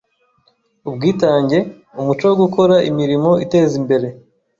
Ubwitange: 0.87 1.57
Umuco 1.99 2.23
wo 2.29 2.35
gukora 2.41 2.75
imirimo 2.89 3.31
iteza 3.45 3.73
imbere 3.81 4.07